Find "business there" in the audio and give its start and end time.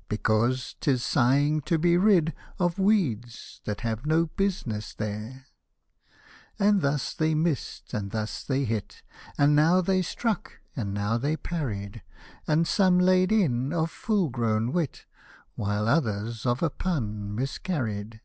4.26-5.46